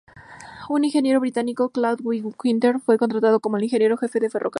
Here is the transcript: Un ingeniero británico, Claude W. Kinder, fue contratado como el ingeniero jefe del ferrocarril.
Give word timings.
Un 0.67 0.83
ingeniero 0.83 1.19
británico, 1.19 1.69
Claude 1.69 2.01
W. 2.01 2.33
Kinder, 2.41 2.79
fue 2.79 2.97
contratado 2.97 3.39
como 3.39 3.57
el 3.57 3.65
ingeniero 3.65 3.97
jefe 3.97 4.19
del 4.19 4.31
ferrocarril. 4.31 4.49